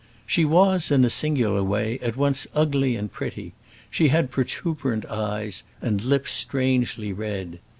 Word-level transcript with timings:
She 0.25 0.45
was, 0.45 0.89
in 0.89 1.05
a 1.05 1.11
singular 1.11 1.63
way, 1.63 1.99
at 1.99 2.17
once 2.17 2.47
ugly 2.55 2.95
and 2.95 3.11
pretty; 3.13 3.53
she 3.91 4.07
had 4.07 4.31
protuberant 4.31 5.05
eyes, 5.05 5.61
and 5.79 6.01
lips 6.03 6.31
strangely 6.31 7.13
red. 7.13 7.59